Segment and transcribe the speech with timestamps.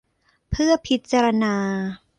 [0.51, 1.55] เพื่อพิจารณา